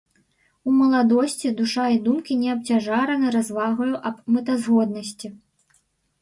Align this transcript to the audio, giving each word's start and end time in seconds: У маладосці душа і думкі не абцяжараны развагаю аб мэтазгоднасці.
У 0.69 0.71
маладосці 0.77 1.51
душа 1.59 1.85
і 1.95 1.99
думкі 2.07 2.37
не 2.43 2.49
абцяжараны 2.55 3.27
развагаю 3.37 3.91
аб 4.11 4.25
мэтазгоднасці. 4.39 5.27